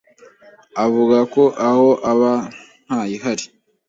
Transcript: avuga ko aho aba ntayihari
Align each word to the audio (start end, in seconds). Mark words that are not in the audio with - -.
avuga 0.85 1.17
ko 1.33 1.43
aho 1.67 1.89
aba 2.11 2.31
ntayihari 2.85 3.45